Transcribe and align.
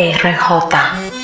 RJ. 0.00 1.19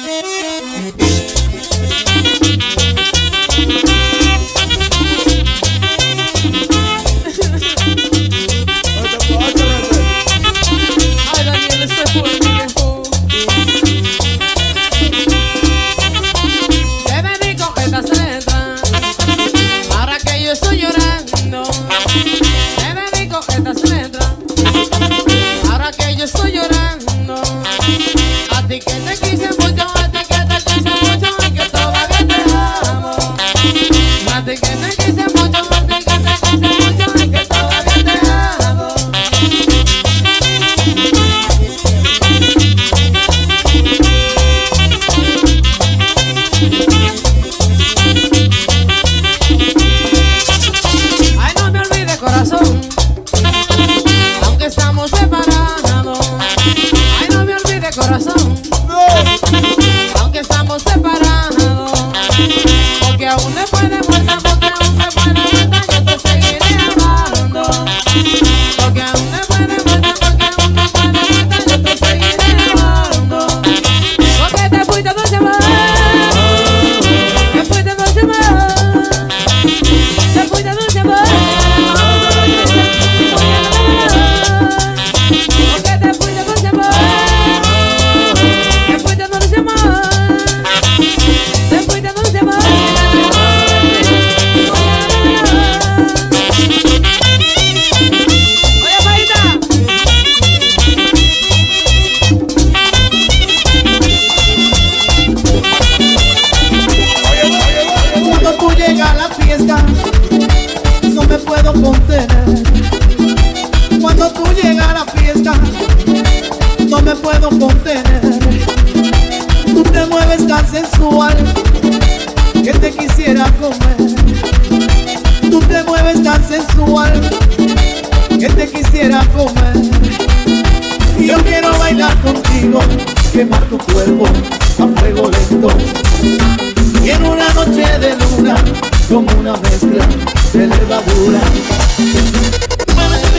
mezcla 139.58 140.06
de 140.52 140.66
levadura. 140.66 141.40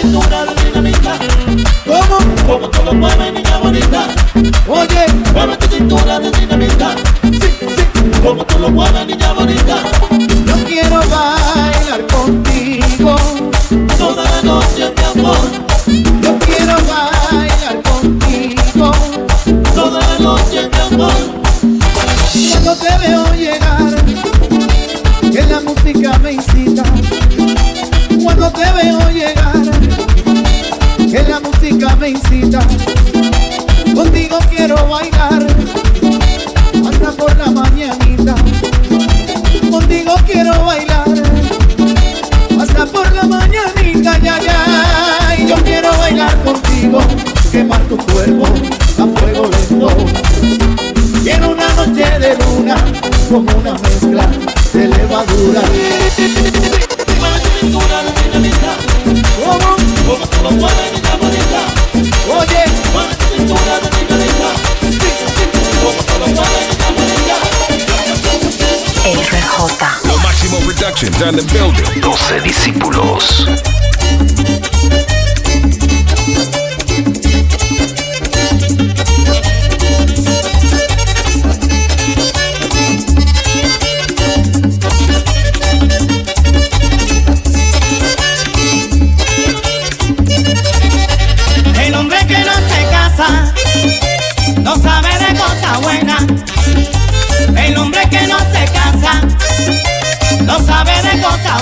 Mueve 0.04 0.56
mi 0.56 0.64
dinamita. 0.66 1.18
¿Cómo? 1.86 2.18
Como 2.46 2.70
todo 2.70 2.94
mueve, 2.94 3.32
niña 3.32 3.58
bonita. 3.58 4.08
Oye. 4.68 5.06
Mueve 5.34 5.58
tu 5.58 5.68
cintura 5.68 6.20
de 6.20 6.32
dinamita. 6.32 6.96
Sí, 7.24 7.40
sí. 7.60 8.22
Como 8.24 8.46
tú 8.46 8.60
lo 8.60 8.70
mueves, 8.70 9.08
niña 9.08 9.34
bonita. 9.34 10.07
música 31.68 31.96
me 31.98 32.10
incita, 32.10 32.60
contigo 33.94 34.40
quiero 34.50 34.76
bailar 34.88 35.46
hasta 36.88 37.12
por 37.12 37.36
la 37.38 37.52
mañanita. 37.52 38.36
Contigo 39.70 40.16
quiero 40.26 40.66
bailar 40.66 41.08
hasta 42.60 42.86
por 42.86 43.14
la 43.14 43.24
mañanita, 43.24 44.18
ya 44.20 44.40
ya. 44.40 45.36
Y 45.38 45.48
yo 45.48 45.56
quiero 45.64 45.92
bailar 45.98 46.42
contigo, 46.44 47.00
quemar 47.52 47.82
tu 47.90 47.98
cuerpo 47.98 48.46
a 48.46 49.20
fuego 49.20 49.50
lento. 49.50 49.90
Quiero 51.24 51.52
una 51.52 51.68
noche 51.74 52.20
de 52.20 52.38
luna 52.38 52.78
como 53.30 53.58
una 53.58 53.74
mezcla 53.74 54.30
de 54.74 54.88
levadura. 54.88 55.62
Como, 59.44 59.76
como, 60.06 60.60
como, 60.60 60.97
Productions 70.78 71.18
the 71.36 71.42
building. 71.52 72.02
12 72.02 72.44
discípulos. 72.44 73.48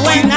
buena. 0.02 0.35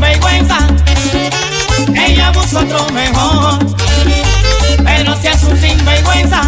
sinvergüenza, 0.00 0.56
ella 1.94 2.30
busca 2.30 2.60
otro 2.60 2.86
mejor. 2.94 3.58
Pero 4.82 5.14
si 5.20 5.26
es 5.26 5.42
un 5.42 5.60
sinvergüenza, 5.60 6.40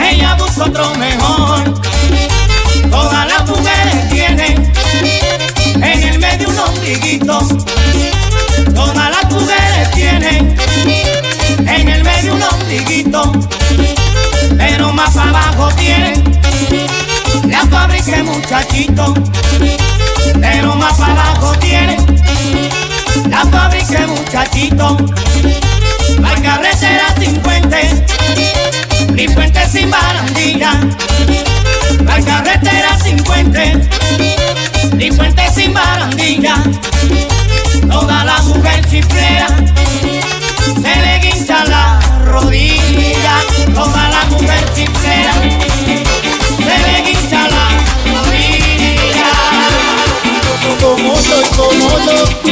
ella 0.00 0.36
busca 0.36 0.64
otro 0.64 0.94
mejor. 0.94 1.80
Todas 2.90 3.26
las 3.26 3.48
mujeres 3.48 4.08
tienen 4.10 4.72
en 5.82 6.02
el 6.02 6.18
medio 6.20 6.48
un 6.48 6.58
ombliguito. 6.60 7.38
Todas 8.72 9.10
las 9.10 9.32
mujeres 9.32 9.90
tienen 9.92 10.56
en 11.66 11.88
el 11.88 12.04
medio 12.04 12.34
un 12.34 12.42
ombliguito. 12.42 13.32
Pero 14.56 14.92
más 14.92 15.16
abajo 15.16 15.70
tienen 15.74 16.22
la 17.48 17.66
fábrica 17.66 18.22
muchachito. 18.22 19.12
Fábrica 24.52 24.84
muchachito. 24.88 24.96
La 26.20 26.34
carretera 26.42 27.14
50 27.18 27.76
ni 29.14 29.28
puente 29.28 29.68
sin 29.68 29.90
barandilla. 29.90 30.72
La 32.04 32.20
carretera 32.20 32.98
50 33.02 33.60
ni 34.96 35.10
puente 35.10 35.42
sin 35.54 35.72
barandilla. 35.72 36.62
Toda 37.90 38.24
la 38.24 38.42
mujer 38.42 38.84
chiflera 38.88 39.46
se 40.80 41.00
le 41.00 41.18
guincha 41.20 41.64
la 41.64 42.00
rodilla. 42.26 43.40
Toda 43.74 44.01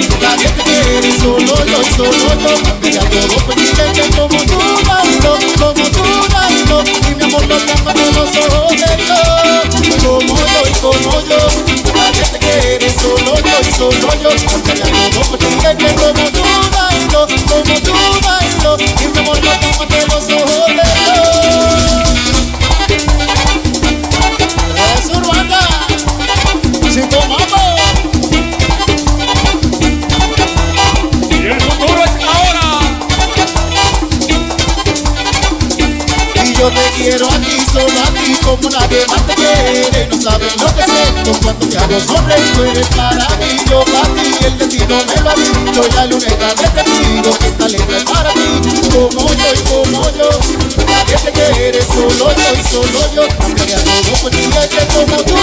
yo, 0.01 0.17
nadie 0.21 0.49
te 0.49 0.63
quiere, 0.63 1.11
solo 1.19 1.55
yo 1.67 1.83
y 1.83 1.91
solo 1.97 2.29
yo. 2.41 2.53
Mira 2.83 3.03
todo 3.11 3.37
pedirte 3.47 3.85
que 3.95 4.05
como 4.17 4.39
tú, 4.45 4.59
bailo, 4.87 5.33
como 5.59 5.85
tú, 5.91 6.05
bailo. 6.33 6.85
Y 7.11 7.15
mi 7.15 7.23
amor 7.25 7.47
lo 7.47 7.57
tengo 7.59 7.91
en 7.91 8.15
los 8.15 8.33
de 8.33 8.93
yo. 9.07 9.21
Como 10.03 10.37
yo 10.37 10.61
y 10.65 10.73
como 10.81 11.13
yo, 11.29 11.41
nadie 11.95 12.25
te 12.33 12.39
quiere, 12.39 12.91
solo 12.91 13.35
yo 13.37 13.57
y 13.61 13.73
solo 13.77 14.09
yo. 14.23 14.31
Mira 14.65 14.87
todo 15.11 15.39
pedirte 15.39 15.77
que 15.77 15.95
como 15.95 16.30
como 38.61 38.77
nadie 38.77 39.07
más 39.07 39.27
te 39.27 39.35
quiere. 39.35 40.07
No 40.09 40.21
sabes 40.21 40.57
lo 40.61 40.67
que 40.75 40.83
siento 40.85 41.33
cuando 41.43 41.69
te 41.69 41.79
hago 41.79 42.01
sonreír. 42.01 42.53
Tú 42.55 42.65
eres 42.65 42.89
para 42.89 43.29
mí, 43.37 43.57
yo 43.69 43.85
para 43.85 44.15
ti. 44.15 44.45
El 44.45 44.59
destino 44.59 44.97
me 45.07 45.23
lo 45.23 45.31
ha 45.31 45.35
dicho 45.35 45.83
y 45.89 45.95
la 45.95 46.07
luneta 46.07 46.55
de 46.55 46.69
testigo. 46.69 47.39
que 47.39 47.47
Esta 47.47 47.69
letra 47.69 47.97
es 47.99 48.05
para 48.05 48.33
ti, 48.33 48.61
como 48.93 49.33
yo 49.33 49.55
y 49.55 49.61
como 49.69 50.11
yo. 50.17 50.29
Nadie 50.87 51.17
te 51.17 51.33
quiere, 51.33 51.83
solo 51.83 52.33
yo 52.33 52.55
y 52.55 52.63
solo 52.65 53.15
yo. 53.15 53.29
Cambiaría 53.39 53.79
todo 53.85 54.13
por 54.21 54.31
ti, 54.31 54.39
es 54.39 54.69
que 54.69 54.87
como 54.95 55.17
tú, 55.25 55.35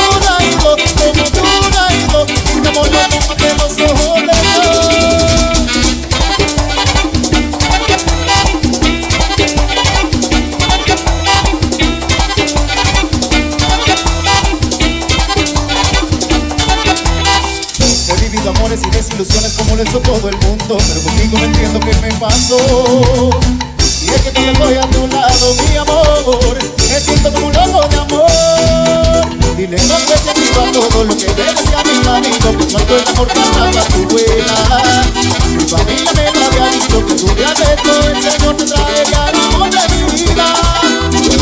Y 22.49 24.09
es 24.09 24.21
que 24.21 24.31
cuando 24.31 24.51
estoy 24.53 24.75
a 24.75 24.87
tu 24.89 25.05
lado, 25.07 25.53
mi 25.67 25.75
amor. 25.75 26.57
Me 26.89 26.99
siento 27.01 27.33
como 27.33 27.47
un 27.47 27.53
loco 27.53 27.85
de 27.89 27.97
amor. 27.97 29.27
Y 29.57 29.67
le 29.67 29.75
encontré 29.75 30.17
sentido 30.17 30.63
a 30.63 30.71
todo 30.71 31.03
lo 31.03 31.17
que 31.17 31.25
debes 31.25 31.67
a 31.75 31.83
mi 31.83 31.91
Que 32.31 32.71
cuando 32.71 32.95
el 32.95 33.07
amor 33.09 33.27
cantaba 33.27 33.83
tu 33.87 34.07
buena 34.07 34.55
Mi 35.57 35.63
familia 35.65 36.13
me 36.13 36.31
lo 36.31 36.45
había 36.45 36.71
dicho 36.71 37.05
Que 37.05 37.15
tú 37.15 37.25
me 37.35 37.43
has 37.43 37.59
hecho, 37.59 37.91
el 38.07 38.21
Señor 38.21 38.55
te 38.55 38.63
amor 39.15 39.69
de 39.69 39.83
mi 39.89 40.03
vida. 40.13 40.45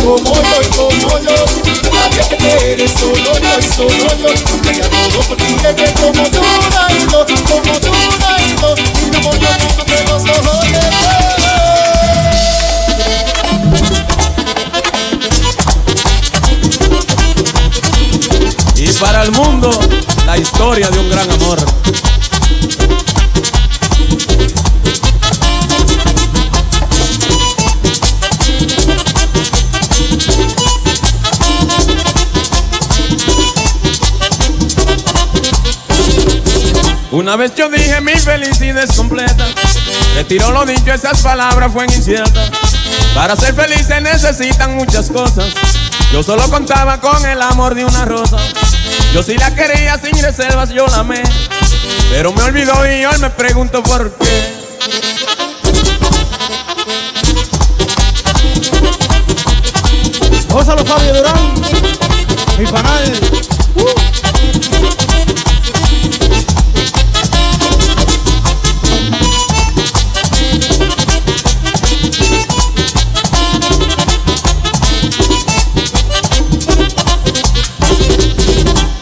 Como 0.01 0.34
yo 0.34 0.62
y 0.62 0.68
como 0.75 1.19
yo 1.19 1.36
Nadie 1.94 2.24
te 2.30 2.38
quiere, 2.38 2.88
solo 2.88 3.38
yo 3.38 3.60
y 3.60 3.63
solo 3.75 4.10
yo. 4.18 4.30
Porque 4.50 4.74
ya 4.74 4.90
todo 4.90 5.22
por 5.28 5.38
ti 5.38 5.54
que 5.54 5.75
que 5.75 5.94
como 5.94 6.24
tú, 6.31 6.42
Nairo 6.74 7.25
Como 7.48 7.80
tú, 7.80 7.94
El 19.25 19.31
mundo, 19.31 19.72
la 20.27 20.38
historia 20.38 20.88
de 20.92 21.00
un 21.00 21.10
gran 21.10 21.27
amor. 21.31 21.57
Una 37.10 37.36
vez 37.36 37.55
yo 37.55 37.67
dije 37.70 38.00
mi 38.01 38.12
felicidad 38.12 38.84
es 38.84 38.96
completa. 38.96 39.48
Retiro 40.13 40.51
lo 40.51 40.67
dicho, 40.67 40.94
esas 40.94 41.24
palabras 41.24 41.74
fueron 41.74 41.91
inciertas. 41.91 42.51
Para 43.15 43.36
ser 43.36 43.55
feliz 43.55 43.88
se 43.88 44.00
necesitan 44.01 44.75
muchas 44.75 45.10
cosas. 45.10 45.48
Yo 46.13 46.22
solo 46.22 46.48
contaba 46.51 47.01
con 47.01 47.25
el 47.25 47.41
amor 47.41 47.74
de 47.74 47.86
una 47.86 48.05
rosa. 48.05 48.38
Yo 49.15 49.24
sí 49.24 49.38
la 49.38 49.55
quería 49.55 49.98
sin 49.98 50.22
reservas, 50.22 50.72
yo 50.72 50.86
la 50.88 50.98
amé. 50.98 51.24
Pero 52.12 52.34
me 52.34 52.43
olvidó 52.43 52.74
y 52.86 53.05
hoy 53.05 53.17
me 53.19 53.29
pregunto 53.29 53.81
por 53.81 54.13
qué. 54.17 54.53
Gózalo 60.50 60.84
Fabio 60.84 61.13
Durán, 61.13 61.53
mi 62.60 62.65
panal. 62.65 63.13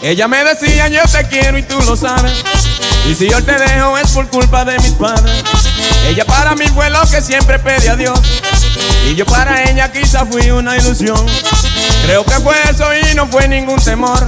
Ella 0.04 0.28
me 0.28 0.44
decía 0.44 0.90
yo 0.90 1.02
te 1.10 1.26
quiero 1.30 1.58
y 1.58 1.64
tú 1.64 1.80
lo 1.84 1.96
sabes. 1.96 2.44
Y 3.10 3.16
si 3.16 3.30
yo 3.30 3.42
te 3.42 3.54
dejo 3.54 3.98
es 3.98 4.12
por 4.12 4.28
culpa 4.28 4.66
de 4.66 4.78
mis 4.80 4.92
padres. 4.92 5.42
Ella 6.06 6.26
para 6.26 6.56
mí 6.56 6.66
fue 6.74 6.90
lo 6.90 7.00
que 7.10 7.22
siempre 7.22 7.58
pedí 7.58 7.88
a 7.88 7.96
Dios. 7.96 8.20
Y 9.10 9.16
yo 9.16 9.26
para 9.26 9.64
ella 9.64 9.90
quizá 9.94 10.26
fui 10.26 10.52
una 10.52 10.76
ilusión. 10.76 11.26
Creo 12.06 12.26
que 12.26 12.34
fue 12.42 12.54
eso 12.70 12.86
y 12.94 13.16
no 13.16 13.28
fue 13.28 13.48
ningún 13.48 13.82
temor. 13.82 14.28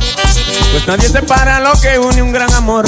Pues 0.72 0.88
nadie 0.88 1.10
separa 1.10 1.60
lo 1.60 1.74
que 1.82 2.00
une 2.00 2.22
un 2.22 2.32
gran 2.32 2.54
amor. 2.54 2.86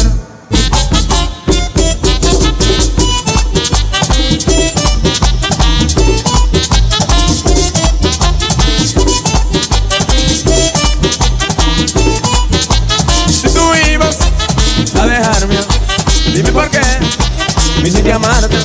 Me 17.88 17.94
hiciste 17.94 18.12
amarte. 18.12 18.58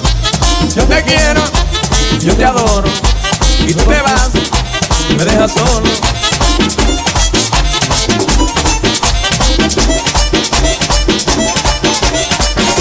Yo 0.74 0.84
te 0.84 1.04
quiero, 1.04 1.42
yo 2.20 2.36
te 2.36 2.44
adoro, 2.44 2.88
y 3.60 3.72
tú 3.72 3.84
te 3.84 4.02
vas, 4.02 4.30
me 5.16 5.24
dejas 5.24 5.52
solo. 5.52 5.88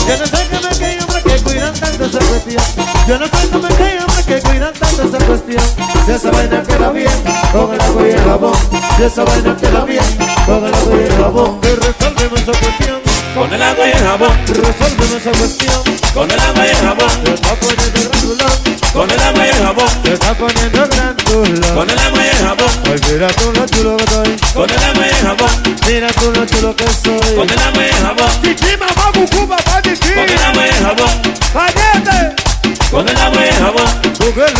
Yo 0.07 0.17
no 0.17 0.25
sé 0.25 0.49
cómo 0.51 0.67
es 0.67 0.79
que 0.79 0.85
hay 0.85 0.99
hombres 0.99 1.23
que 1.23 1.43
cuidan 1.43 1.73
tanto 1.73 2.05
esa 2.05 2.19
cuestión. 2.19 2.63
Yo 3.07 3.19
no 3.19 3.25
sé 3.25 3.49
cómo 3.51 3.67
es 3.67 3.75
que 3.75 3.83
hay 3.83 3.97
hombres 3.97 4.10
que 4.35 4.41
cuidan 4.47 4.73
tanto 4.73 5.03
esa 5.03 5.25
cuestión. 5.25 5.63
Si 6.05 6.11
esa 6.11 6.31
vaina 6.31 6.63
queda 6.63 6.91
bien, 6.91 7.11
con 7.51 7.73
el 7.73 7.81
agua 7.81 8.07
y 8.07 8.11
el 8.11 8.23
jabón. 8.23 8.53
Si 8.97 9.03
esa 9.03 9.23
vaina 9.25 9.55
queda 9.57 9.83
bien, 9.83 10.03
con 10.45 10.65
el 10.65 10.73
agua 10.73 10.95
y 10.95 11.03
el 11.05 11.15
jabón. 11.17 11.59
Y 11.63 11.67
resolvemos 11.75 12.39
esa 12.41 12.51
cuestión. 12.59 13.01
Con 13.35 13.51
el 13.53 13.61
agua 13.61 13.87
y 13.87 13.91
el 13.91 13.97
jabón, 13.97 14.35
Resolvemos 14.47 15.11
esa 15.21 15.31
cuestión. 15.31 15.83
con 16.13 16.31
el 16.31 16.39
agua 16.39 16.65
y 16.65 16.69
el 16.69 16.75
jabón, 16.75 17.09
Se 17.23 17.33
está 17.33 17.55
poniendo 17.55 18.01
grandulón. 18.11 18.51
con 18.93 19.09
el 19.11 19.19
agua 19.21 19.45
y 19.45 19.49
el 19.49 19.55
jabón. 19.63 19.89
Se 20.03 20.13
está 20.13 20.33
poniendo 20.33 20.87
grandulón. 20.87 21.75
Con 21.75 21.89
el 21.89 21.99
agua 21.99 22.19
y 22.23 22.27
el 22.27 22.37
jabón. 22.45 22.71
Ay, 22.85 22.99
mira 23.11 23.27
tú 23.27 23.51
lo 23.53 23.65
chulo 23.67 23.97
que 23.97 24.05
estoy. 24.05 24.37
Con 24.53 24.69
el 24.69 24.83
agua 24.83 25.05
y 25.05 25.09
el 25.09 25.15
jabón. 25.15 25.51
Mira 25.87 26.07
tú 26.13 26.31
lo 26.35 26.45
chulo 26.45 26.75
que 26.75 26.87
soy. 26.87 27.35
Con 27.35 27.49
el 27.49 27.59
agua 27.59 27.83
y 27.83 27.87
el 27.87 27.95
jabón. 28.03 28.31
Chichi, 28.43 28.77
mamá, 28.77 29.11
cucú, 29.13 29.47
papá, 29.47 29.81
chichi. 29.81 30.13
Con 30.13 30.29
el 30.29 30.43
agua 30.43 30.65
y 30.65 30.69
el 30.69 30.75
jabón. 30.75 31.21
¡Valiente! 31.53 31.90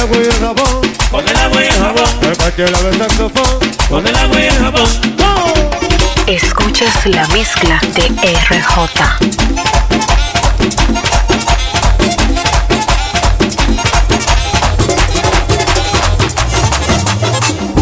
Agua 0.01 0.17
y 0.17 0.25
el 0.25 0.34
jabón. 0.34 0.81
Con 1.12 1.27
el 1.27 1.38
agua 1.38 1.62
y 1.62 1.65
el 1.65 1.74
jabón. 1.74 2.10
El 2.24 2.38
cualquier 2.38 2.72
lado 2.72 2.89
el 2.89 2.98
saxofón. 2.98 3.60
Con 3.89 4.08
el 4.08 4.15
agua 4.15 4.39
y 4.39 4.46
el 4.46 4.58
jabón. 4.58 4.88
Escuchas 6.27 7.05
la 7.05 7.27
mezcla 7.27 7.79
de 7.96 8.08
RJ. 8.08 8.88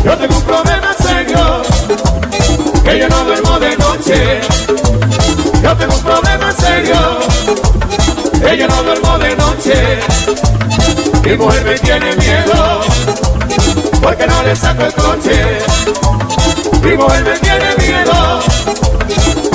Yo 0.03 0.17
tengo 0.17 0.35
un 0.35 0.43
problema 0.43 0.93
serio, 0.93 1.61
que 2.83 2.99
yo 2.99 3.09
no 3.09 3.23
duermo 3.23 3.59
de 3.59 3.77
noche. 3.77 4.41
Yo 5.61 5.77
tengo 5.77 5.95
un 5.95 6.03
problema 6.03 6.51
serio, 6.51 7.19
que 8.41 8.57
yo 8.57 8.67
no 8.67 8.83
duermo 8.83 9.17
de 9.19 9.35
noche. 9.35 9.99
Mi 11.29 11.37
mujer 11.37 11.63
me 11.63 11.75
tiene 11.77 12.15
miedo, 12.15 12.81
porque 14.01 14.25
no 14.25 14.41
le 14.41 14.55
saco 14.55 14.83
el 14.83 14.93
coche. 14.93 15.59
Mi 16.81 16.97
mujer 16.97 17.23
me 17.23 17.37
tiene 17.37 17.75
miedo, 17.77 18.39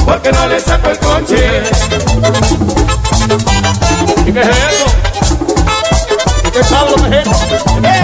porque 0.06 0.30
no 0.30 0.46
le 0.46 0.60
saco 0.60 0.90
el 0.90 0.98
coche. 1.00 1.62
¿Y 4.24 4.32
qué 4.32 4.40
es 4.40 4.46
eso? 4.46 4.86
¿Y 6.44 6.50
qué 6.52 6.62
sabe 6.62 6.90
lo 6.90 6.96
que 7.10 7.18
es 7.18 7.26
eso? 7.26 7.80
¡Eh! 7.82 8.02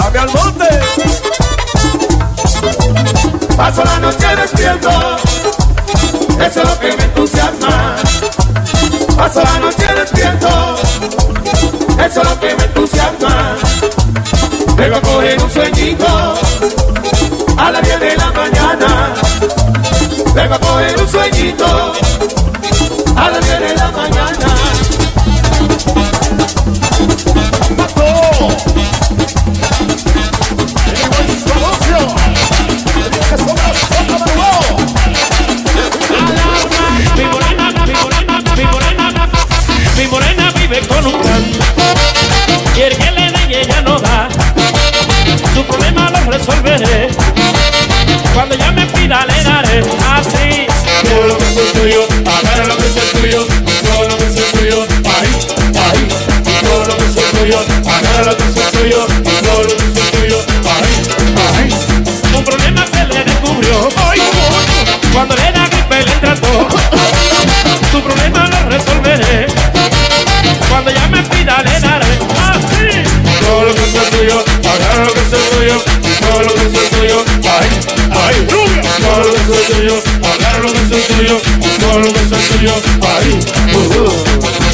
¡Dame 0.00 0.18
al 0.18 0.30
monte! 0.32 0.80
Paso 3.54 3.84
la 3.84 3.98
noche 3.98 4.26
despierto, 4.34 4.90
eso 6.40 6.62
es 6.62 6.68
lo 6.68 6.80
que 6.80 6.96
me 6.96 7.04
entusiasma. 7.04 7.96
Paso 9.14 9.42
la 9.42 9.58
noche 9.58 9.87
eso 12.08 12.22
es 12.22 12.28
lo 12.28 12.40
que 12.40 12.54
me 12.56 12.64
entusiasma. 12.64 13.56
Vengo 14.76 14.96
a 14.96 15.00
coger 15.02 15.42
un 15.42 15.50
sueñito 15.50 16.06
a 17.58 17.70
las 17.70 17.82
10 17.82 18.00
de 18.00 18.16
la 18.16 18.32
mañana. 18.32 19.14
Vengo 20.34 20.54
a 20.54 20.58
coger 20.58 21.00
un 21.00 21.08
sueñito 21.08 21.92
a 23.14 23.30
las 23.30 23.44
10 23.46 23.60
de 23.60 23.74
la 23.76 23.90
mañana. 23.90 24.47
Lo 58.88 59.06
que 59.06 59.12
es 59.12 59.20
tuyo. 59.20 59.42
Todo 59.42 59.62
lo 59.62 59.68
que 59.68 60.00
es 60.00 60.10
tuyo, 60.12 60.38
ahí, 60.64 60.94
ahí. 61.56 61.70
Un 62.36 62.44
problema 62.44 62.86
se 62.86 63.04
le 63.04 63.24
descubrió. 63.24 63.88
Cuando 65.12 65.34
le 65.36 65.52
da 65.52 65.68
gripe 65.68 66.04
le 66.04 66.12
trató. 66.20 66.68
Su 67.90 68.02
problema 68.02 68.48
lo 68.48 68.68
resolveré. 68.68 69.46
Cuando 70.68 70.90
ella 70.90 71.08
me 71.08 71.22
pida 71.22 71.62
le 71.64 71.80
daré 71.80 72.06
así. 72.06 73.02
Todo 73.40 73.64
lo 73.64 73.74
que 73.74 73.82
es 73.82 74.10
tuyo, 74.10 74.44
agarra 74.64 75.04
lo 75.04 75.12
que 75.12 75.20
es 75.20 75.50
tuyo. 75.50 75.82
Todo 76.20 76.42
lo 76.42 76.54
que 76.54 76.66
es 76.66 76.90
tuyo, 76.90 77.24
ahí, 77.44 77.70
ahí. 78.10 78.46
Todo 78.46 79.18
lo 79.18 79.32
que 79.32 79.38
es 79.38 79.68
tuyo, 79.68 79.96
agarra 80.22 80.58
lo 80.58 80.72
que 80.72 80.96
es 80.96 81.06
tuyo. 81.08 81.40
Todo 81.80 81.98
lo 81.98 82.12
que 82.12 82.20
es 82.20 82.48
tuyo, 82.48 82.74
ahí. 83.02 83.40
Uh, 83.74 83.78
uh. 84.02 84.67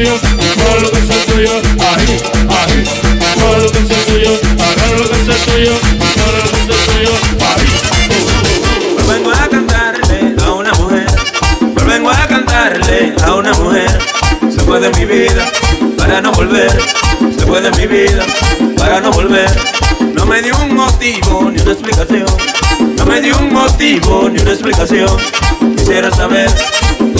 Tuyo. 0.00 0.14
Todo 0.56 0.80
lo 0.80 0.90
que 0.90 0.98
es 0.98 1.26
tuyo, 1.26 1.50
ahí, 1.78 2.20
ahí. 2.48 2.84
Todo 3.34 3.58
lo 3.58 3.72
que 3.72 3.78
es 3.78 4.06
tuyo, 4.06 4.30
agarra 4.58 4.98
lo 4.98 5.04
que 5.10 5.16
es 5.16 5.44
tuyo. 5.44 5.72
Todo 6.14 6.32
lo 6.36 6.42
que 6.50 6.72
es 6.72 6.86
tuyo, 6.86 7.14
ahí. 7.40 7.68
Vengo 9.08 9.30
a 9.30 9.48
cantarle 9.48 10.34
a 10.42 10.52
una 10.52 10.72
mujer. 10.72 11.06
Vengo 11.86 12.10
a 12.10 12.26
cantarle 12.26 13.14
a 13.24 13.34
una 13.34 13.52
mujer. 13.54 13.98
Se 14.50 14.60
fue 14.60 14.80
de 14.80 14.90
mi 14.90 15.04
vida 15.04 15.44
para 15.98 16.20
no 16.20 16.32
volver. 16.32 16.70
Se 17.38 17.46
fue 17.46 17.60
de 17.60 17.70
mi 17.72 17.86
vida 17.86 18.24
para 18.76 19.00
no 19.00 19.10
volver. 19.10 19.50
No 20.14 20.24
me 20.24 20.40
dio 20.40 20.56
un 20.62 20.76
motivo 20.76 21.50
ni 21.50 21.60
una 21.60 21.72
explicación. 21.72 22.26
No 22.96 23.04
me 23.04 23.20
dio 23.20 23.36
un 23.38 23.52
motivo 23.52 24.30
ni 24.30 24.40
una 24.40 24.52
explicación. 24.52 25.10
Quisiera 25.76 26.10
saber 26.10 26.48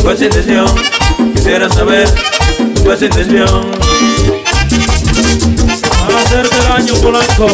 cuál 0.03 0.15
es 0.15 0.21
su 0.21 0.25
intención. 0.25 0.67
Quisiera 1.35 1.69
saber 1.69 2.09
cuál 2.83 2.95
es 2.95 2.99
su 3.01 3.05
intención. 3.07 3.71
Para 6.07 6.21
hacerte 6.21 6.57
daño, 6.69 6.95
Polanco. 7.01 7.47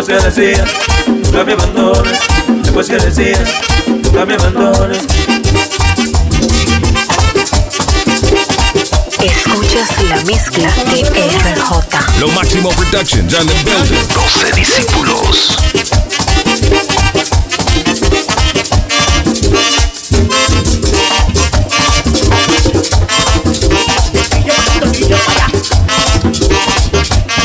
Después 0.00 0.18
que 0.18 0.30
decías, 0.30 0.70
nunca 1.08 1.44
me 1.44 1.52
abandones 1.52 2.20
Después 2.62 2.88
que 2.88 2.96
decías, 2.96 3.50
nunca 3.86 4.24
me 4.24 4.32
abandones 4.32 5.02
Escuchas 9.22 10.02
la 10.04 10.24
mezcla 10.24 10.72
de 10.86 11.02
RJ. 11.02 12.18
Lo 12.18 12.28
Máximo 12.28 12.70
Productions 12.70 13.34
on 13.34 13.46
the 13.46 13.54
building. 13.62 14.08
12 14.08 14.52
discípulos. 14.52 15.58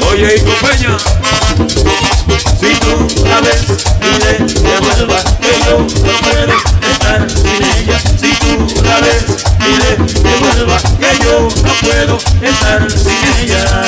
Oye, 0.09 0.35
hijo 0.37 0.53
Peña, 0.65 0.97
dile 9.59 9.95
que 10.13 10.35
vuelva, 10.37 10.77
que 10.99 11.23
yo 11.23 11.47
no 11.63 11.73
puedo 11.81 12.17
estar 12.41 12.91
sin 12.91 13.49
ella. 13.49 13.84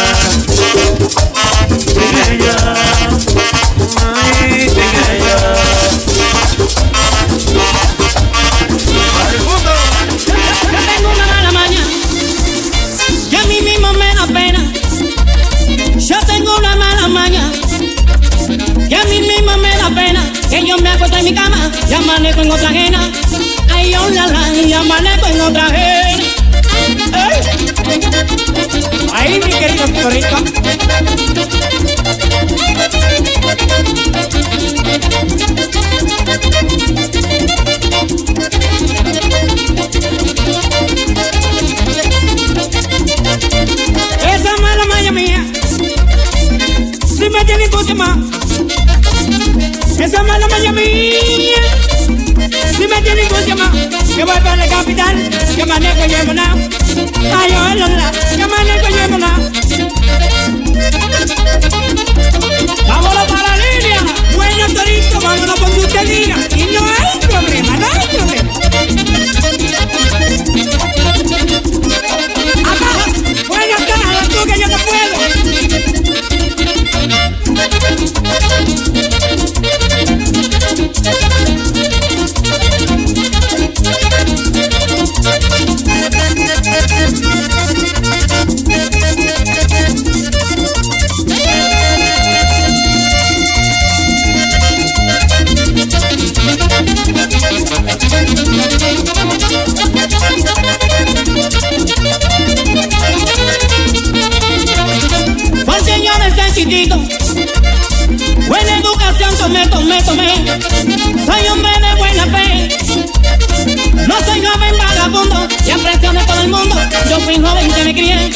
yo 117.09 117.19
fui 117.21 117.35
joven 117.35 117.71
que 117.71 117.83
me 117.83 117.93
crié. 117.93 118.29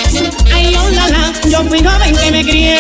Ay, 0.54 0.76
oh, 0.76 0.90
la, 0.92 1.08
la, 1.08 1.34
yo 1.50 1.64
fui 1.66 1.80
joven 1.84 2.16
que 2.16 2.32
me 2.32 2.44
crié. 2.44 2.78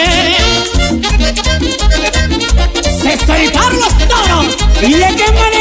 ¡Se 2.83 3.17
soltaron 3.25 3.79
los 3.79 3.97
toros! 4.07 4.57
¿Y 4.81 4.93
de 4.93 5.15
qué 5.15 5.31
manera? 5.31 5.60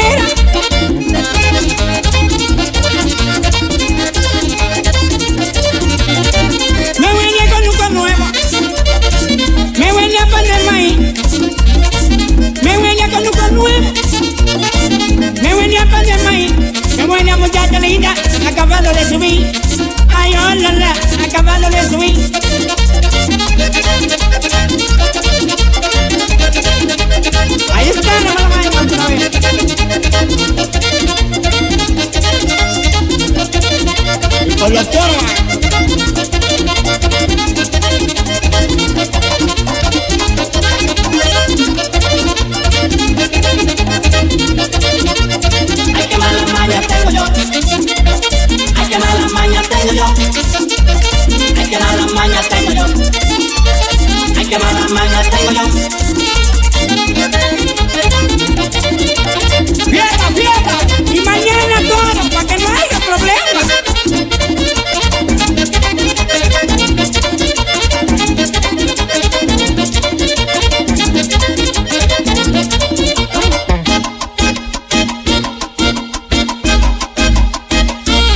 y 61.13 61.19
mañana 61.21 61.81
todo, 61.87 62.29
para 62.29 62.45
que 62.45 62.57
no 62.57 62.67
haya 62.67 62.99
problemas. 62.99 63.67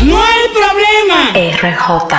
No 0.04 0.24
hay 0.24 1.52
RJ. 1.52 2.15